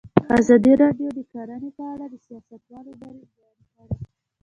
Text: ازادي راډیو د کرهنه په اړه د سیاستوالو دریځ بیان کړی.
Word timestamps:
ازادي 0.39 0.73
راډیو 0.81 1.09
د 1.17 1.19
کرهنه 1.31 1.69
په 1.77 1.83
اړه 1.93 2.05
د 2.09 2.15
سیاستوالو 2.25 2.91
دریځ 3.01 3.29
بیان 3.37 3.57
کړی. 3.73 3.95